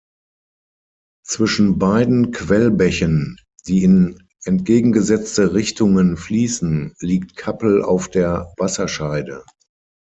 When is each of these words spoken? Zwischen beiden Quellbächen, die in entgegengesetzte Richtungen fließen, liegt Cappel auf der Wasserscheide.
Zwischen 1.23 1.77
beiden 1.77 2.31
Quellbächen, 2.31 3.37
die 3.67 3.83
in 3.83 4.27
entgegengesetzte 4.45 5.53
Richtungen 5.53 6.17
fließen, 6.17 6.95
liegt 7.01 7.35
Cappel 7.37 7.83
auf 7.83 8.07
der 8.09 8.51
Wasserscheide. 8.57 9.45